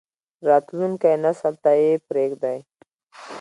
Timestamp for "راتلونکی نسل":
0.47-1.53